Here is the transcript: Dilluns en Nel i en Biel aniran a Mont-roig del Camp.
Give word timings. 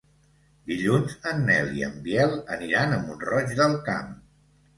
Dilluns 0.69 1.11
en 1.31 1.43
Nel 1.49 1.69
i 1.81 1.85
en 1.89 1.99
Biel 2.07 2.33
aniran 2.57 2.97
a 2.97 2.99
Mont-roig 3.05 3.53
del 3.61 3.79
Camp. 3.93 4.11